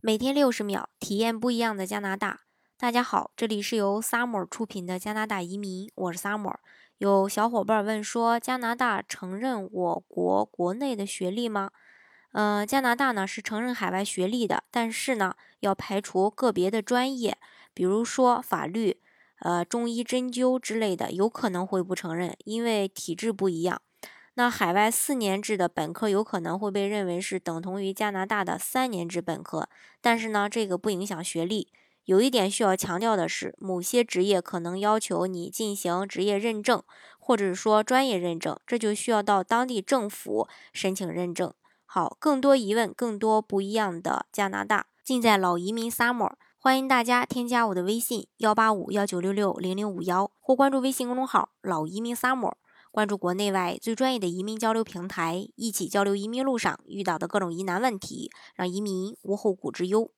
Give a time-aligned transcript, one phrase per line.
[0.00, 2.42] 每天六十秒，体验不一样的加拿大。
[2.78, 6.54] 大家好，这里是由 Summer 出品的加拿大移民，我是 Summer。
[6.98, 11.72] 有小伙伴问说，加拿大承认我国国内的学历吗？
[12.30, 17.36] 嗯，加拿大呢是承认海外学历的，但是呢要排除个别的专业，
[17.74, 19.00] 比如说法律、
[19.40, 23.82] 呃中医针灸之类的，有可能会不承认，因为体制不一样。
[24.38, 29.68] 那海外四年制的本科有可能会被认为是等同于加拿大的三年制本科，
[30.00, 31.72] 但是呢，这个不影响学历。
[32.04, 36.80] 有一点需要强调的是，某些职业可能要求你进行职业认证，
[37.18, 41.52] 或者说专业认证，这就需要到当地政府申请认证。
[41.84, 46.34] 好，更多疑问，更多不一样的加拿大，尽在老移民 summer。
[46.56, 52.52] 欢迎大家添加我的微信幺八五幺九六六零零五幺，或关注微信公众号老移民 summer。
[52.98, 60.10] 关注国内外最专业的移民交流平台，一起交流移民路上遇到的各种疑难问题，让移民无后顾之忧。